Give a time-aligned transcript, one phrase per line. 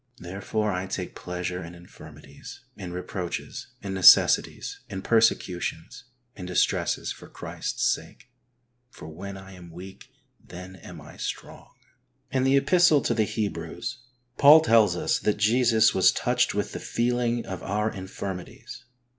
[0.17, 7.29] Therefore I take pleasure in infirmities, in reproaches, in necessities, in persecutions, in distresses for
[7.29, 8.31] Christ's sake,
[8.89, 10.11] for when I am weak,
[10.43, 11.75] then am I strong."
[12.31, 13.99] In the Epistle to the Hebrews,
[14.39, 18.85] Paul tells us that Jesus was" touched with the feeling of our infirmities."